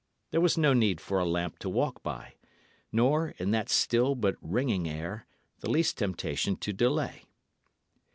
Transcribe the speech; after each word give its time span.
There 0.31 0.41
was 0.41 0.57
no 0.57 0.73
need 0.73 0.99
for 0.99 1.19
a 1.19 1.27
lamp 1.29 1.59
to 1.59 1.69
walk 1.69 2.01
by; 2.01 2.33
nor, 2.91 3.35
in 3.37 3.51
that 3.51 3.69
still 3.69 4.15
but 4.15 4.35
ringing 4.41 4.89
air, 4.89 5.27
the 5.59 5.69
least 5.69 5.95
temptation 5.99 6.55
to 6.55 6.73
delay. 6.73 7.25